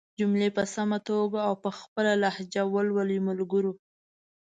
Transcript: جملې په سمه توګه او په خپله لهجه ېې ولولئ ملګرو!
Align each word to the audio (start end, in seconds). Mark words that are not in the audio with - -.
جملې 0.19 0.49
په 0.57 0.63
سمه 0.75 0.97
توګه 1.09 1.39
او 1.47 1.53
په 1.63 1.69
خپله 1.79 2.13
لهجه 2.23 2.61
ېې 2.65 2.71
ولولئ 2.73 3.19
ملګرو! 3.27 3.71